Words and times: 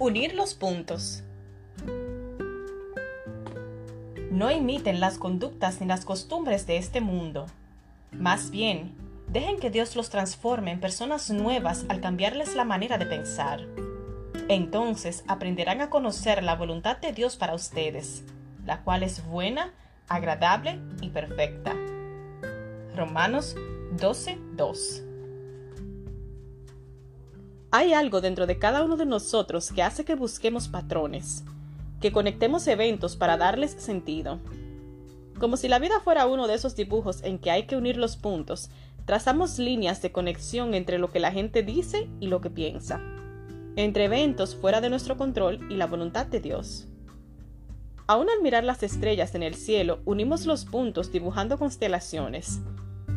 Unir 0.00 0.34
los 0.34 0.54
puntos. 0.54 1.24
No 4.30 4.48
imiten 4.48 5.00
las 5.00 5.18
conductas 5.18 5.80
ni 5.80 5.88
las 5.88 6.04
costumbres 6.04 6.68
de 6.68 6.76
este 6.76 7.00
mundo. 7.00 7.46
Más 8.12 8.52
bien, 8.52 8.94
dejen 9.26 9.58
que 9.58 9.70
Dios 9.70 9.96
los 9.96 10.08
transforme 10.08 10.70
en 10.70 10.78
personas 10.78 11.30
nuevas 11.30 11.84
al 11.88 12.00
cambiarles 12.00 12.54
la 12.54 12.64
manera 12.64 12.96
de 12.96 13.06
pensar. 13.06 13.66
Entonces 14.46 15.24
aprenderán 15.26 15.80
a 15.80 15.90
conocer 15.90 16.44
la 16.44 16.54
voluntad 16.54 16.98
de 16.98 17.12
Dios 17.12 17.36
para 17.36 17.54
ustedes, 17.54 18.22
la 18.64 18.82
cual 18.84 19.02
es 19.02 19.24
buena, 19.26 19.72
agradable 20.06 20.78
y 21.00 21.08
perfecta. 21.10 21.74
Romanos 22.94 23.56
12:2 23.96 25.07
Hay 27.70 27.92
algo 27.92 28.22
dentro 28.22 28.46
de 28.46 28.58
cada 28.58 28.82
uno 28.82 28.96
de 28.96 29.04
nosotros 29.04 29.72
que 29.72 29.82
hace 29.82 30.06
que 30.06 30.14
busquemos 30.14 30.68
patrones, 30.68 31.44
que 32.00 32.12
conectemos 32.12 32.66
eventos 32.66 33.16
para 33.16 33.36
darles 33.36 33.72
sentido. 33.72 34.38
Como 35.38 35.58
si 35.58 35.68
la 35.68 35.78
vida 35.78 36.00
fuera 36.00 36.26
uno 36.26 36.46
de 36.46 36.54
esos 36.54 36.76
dibujos 36.76 37.22
en 37.24 37.38
que 37.38 37.50
hay 37.50 37.66
que 37.66 37.76
unir 37.76 37.98
los 37.98 38.16
puntos, 38.16 38.70
trazamos 39.04 39.58
líneas 39.58 40.00
de 40.00 40.12
conexión 40.12 40.72
entre 40.72 40.98
lo 40.98 41.10
que 41.10 41.20
la 41.20 41.30
gente 41.30 41.62
dice 41.62 42.08
y 42.20 42.28
lo 42.28 42.40
que 42.40 42.48
piensa, 42.48 43.02
entre 43.76 44.06
eventos 44.06 44.56
fuera 44.56 44.80
de 44.80 44.88
nuestro 44.88 45.18
control 45.18 45.60
y 45.70 45.76
la 45.76 45.86
voluntad 45.86 46.26
de 46.26 46.40
Dios. 46.40 46.88
Aún 48.06 48.30
al 48.30 48.42
mirar 48.42 48.64
las 48.64 48.82
estrellas 48.82 49.34
en 49.34 49.42
el 49.42 49.54
cielo, 49.54 50.00
unimos 50.06 50.46
los 50.46 50.64
puntos 50.64 51.12
dibujando 51.12 51.58
constelaciones. 51.58 52.60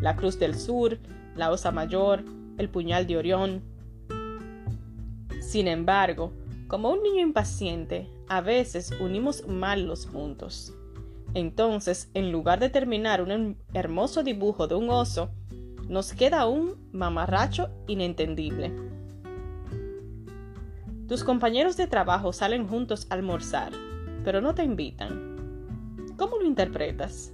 La 0.00 0.16
Cruz 0.16 0.38
del 0.38 0.58
Sur, 0.58 0.98
la 1.36 1.50
Osa 1.50 1.70
Mayor, 1.70 2.24
el 2.56 2.70
Puñal 2.70 3.06
de 3.06 3.18
Orión. 3.18 3.77
Sin 5.48 5.66
embargo, 5.66 6.30
como 6.66 6.90
un 6.90 7.02
niño 7.02 7.22
impaciente, 7.22 8.06
a 8.28 8.42
veces 8.42 8.92
unimos 9.00 9.48
mal 9.48 9.86
los 9.86 10.04
puntos. 10.04 10.74
Entonces, 11.32 12.10
en 12.12 12.30
lugar 12.30 12.60
de 12.60 12.68
terminar 12.68 13.22
un 13.22 13.56
hermoso 13.72 14.22
dibujo 14.22 14.68
de 14.68 14.74
un 14.74 14.90
oso, 14.90 15.30
nos 15.88 16.12
queda 16.12 16.46
un 16.46 16.74
mamarracho 16.92 17.70
inentendible. 17.86 18.74
Tus 21.08 21.24
compañeros 21.24 21.78
de 21.78 21.86
trabajo 21.86 22.34
salen 22.34 22.68
juntos 22.68 23.06
a 23.08 23.14
almorzar, 23.14 23.72
pero 24.24 24.42
no 24.42 24.54
te 24.54 24.64
invitan. 24.64 26.04
¿Cómo 26.18 26.36
lo 26.36 26.44
interpretas? 26.44 27.32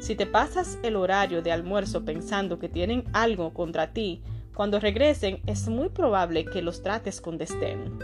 Si 0.00 0.16
te 0.16 0.26
pasas 0.26 0.78
el 0.82 0.96
horario 0.96 1.40
de 1.40 1.50
almuerzo 1.50 2.04
pensando 2.04 2.58
que 2.58 2.68
tienen 2.68 3.04
algo 3.14 3.54
contra 3.54 3.94
ti, 3.94 4.20
cuando 4.54 4.78
regresen 4.78 5.40
es 5.46 5.68
muy 5.68 5.88
probable 5.88 6.44
que 6.44 6.62
los 6.62 6.82
trates 6.82 7.20
con 7.20 7.38
desdén. 7.38 7.98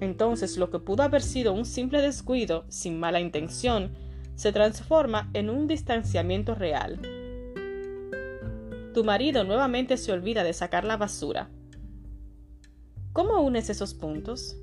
Entonces 0.00 0.56
lo 0.56 0.70
que 0.70 0.80
pudo 0.80 1.02
haber 1.02 1.22
sido 1.22 1.52
un 1.52 1.64
simple 1.64 2.02
descuido, 2.02 2.64
sin 2.68 2.98
mala 2.98 3.20
intención, 3.20 3.92
se 4.34 4.52
transforma 4.52 5.30
en 5.32 5.48
un 5.48 5.68
distanciamiento 5.68 6.54
real. 6.54 7.00
Tu 8.92 9.04
marido 9.04 9.44
nuevamente 9.44 9.96
se 9.96 10.12
olvida 10.12 10.44
de 10.44 10.52
sacar 10.52 10.84
la 10.84 10.96
basura. 10.96 11.50
¿Cómo 13.12 13.40
unes 13.40 13.70
esos 13.70 13.94
puntos? 13.94 14.56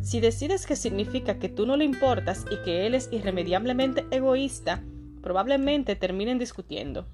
Si 0.00 0.20
decides 0.20 0.66
que 0.66 0.76
significa 0.76 1.38
que 1.38 1.48
tú 1.48 1.66
no 1.66 1.76
le 1.76 1.84
importas 1.84 2.44
y 2.50 2.56
que 2.64 2.86
él 2.86 2.94
es 2.94 3.10
irremediablemente 3.12 4.06
egoísta, 4.10 4.82
probablemente 5.22 5.96
terminen 5.96 6.38
discutiendo. 6.38 7.06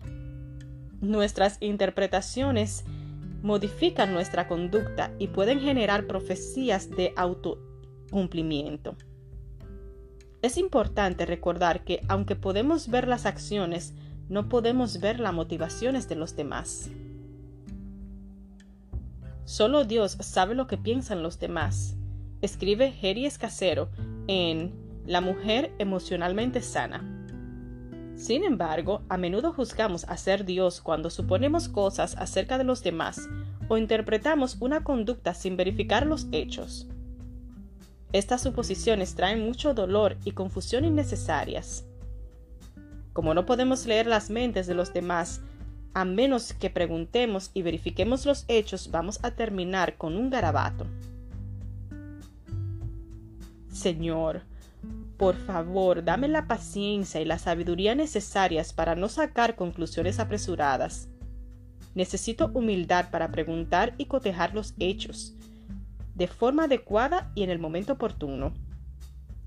Nuestras 1.01 1.56
interpretaciones 1.61 2.84
modifican 3.43 4.12
nuestra 4.12 4.48
conducta 4.48 5.12
y 5.19 5.29
pueden 5.29 5.61
generar 5.61 6.06
profecías 6.06 6.91
de 6.91 7.12
autocumplimiento. 7.16 8.97
Es 10.43 10.56
importante 10.56 11.27
recordar 11.27 11.84
que 11.84 12.00
aunque 12.09 12.37
podemos 12.37 12.89
ver 12.89 13.09
las 13.09 13.27
acciones, 13.27 13.94
no 14.28 14.49
podemos 14.49 15.00
ver 15.00 15.21
las 15.21 15.33
motivaciones 15.34 16.09
de 16.09 16.16
los 16.16 16.37
demás. 16.37 16.91
Solo 19.44 19.84
Dios 19.84 20.16
sabe 20.21 20.55
lo 20.55 20.66
que 20.66 20.78
piensan 20.78 21.22
los 21.22 21.39
demás. 21.41 21.97
Escribe 22.41 22.93
Jerry 22.93 23.27
Escasero 23.27 23.91
en 24.28 24.72
La 25.06 25.21
mujer 25.21 25.72
emocionalmente 25.78 26.62
sana. 26.62 27.19
Sin 28.20 28.44
embargo, 28.44 29.00
a 29.08 29.16
menudo 29.16 29.50
juzgamos 29.54 30.04
a 30.04 30.19
ser 30.19 30.44
Dios 30.44 30.82
cuando 30.82 31.08
suponemos 31.08 31.70
cosas 31.70 32.14
acerca 32.19 32.58
de 32.58 32.64
los 32.64 32.82
demás 32.82 33.31
o 33.66 33.78
interpretamos 33.78 34.58
una 34.60 34.84
conducta 34.84 35.32
sin 35.32 35.56
verificar 35.56 36.04
los 36.04 36.26
hechos. 36.30 36.86
Estas 38.12 38.42
suposiciones 38.42 39.14
traen 39.14 39.42
mucho 39.42 39.72
dolor 39.72 40.19
y 40.22 40.32
confusión 40.32 40.84
innecesarias. 40.84 41.86
Como 43.14 43.32
no 43.32 43.47
podemos 43.47 43.86
leer 43.86 44.06
las 44.06 44.28
mentes 44.28 44.66
de 44.66 44.75
los 44.75 44.92
demás, 44.92 45.41
a 45.94 46.04
menos 46.04 46.53
que 46.53 46.69
preguntemos 46.69 47.50
y 47.54 47.62
verifiquemos 47.62 48.26
los 48.26 48.44
hechos, 48.48 48.91
vamos 48.91 49.19
a 49.22 49.30
terminar 49.30 49.97
con 49.97 50.14
un 50.14 50.28
garabato. 50.28 50.86
Señor, 53.72 54.42
por 55.20 55.36
favor, 55.36 56.03
dame 56.03 56.28
la 56.28 56.47
paciencia 56.47 57.20
y 57.20 57.26
la 57.26 57.38
sabiduría 57.38 57.94
necesarias 57.94 58.72
para 58.72 58.94
no 58.94 59.10
sacar 59.10 59.54
conclusiones 59.54 60.19
apresuradas. 60.19 61.10
Necesito 61.94 62.50
humildad 62.54 63.10
para 63.10 63.30
preguntar 63.30 63.94
y 63.98 64.06
cotejar 64.06 64.54
los 64.54 64.72
hechos, 64.78 65.34
de 66.14 66.26
forma 66.26 66.64
adecuada 66.64 67.30
y 67.34 67.42
en 67.42 67.50
el 67.50 67.59
momento 67.59 67.92
oportuno, 67.92 68.54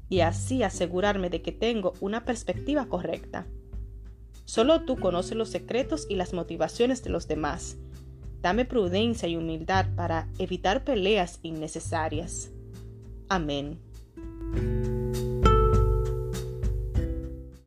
y 0.10 0.20
así 0.20 0.62
asegurarme 0.62 1.32
de 1.32 1.42
que 1.42 1.52
tengo 1.52 1.94
una 2.02 2.24
perspectiva 2.24 2.86
correcta. 2.86 3.48
Solo 4.46 4.86
tú 4.86 5.00
conoces 5.00 5.36
los 5.36 5.50
secretos 5.50 6.06
y 6.08 6.18
las 6.18 6.34
motivaciones 6.34 7.04
de 7.04 7.10
los 7.10 7.28
demás. 7.28 7.78
Dame 8.44 8.66
prudencia 8.66 9.28
y 9.28 9.38
humildad 9.38 9.88
para 9.96 10.28
evitar 10.38 10.84
peleas 10.84 11.40
innecesarias. 11.42 12.52
Amén. 13.28 13.80